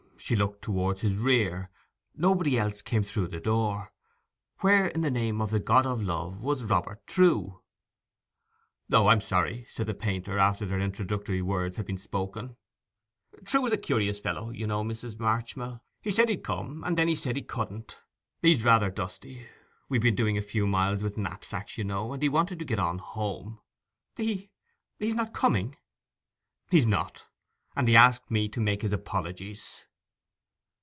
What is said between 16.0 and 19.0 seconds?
He said he'd come; then he said he couldn't. He's rather